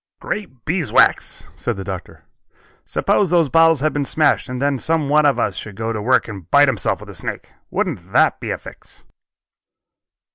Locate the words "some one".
4.79-5.27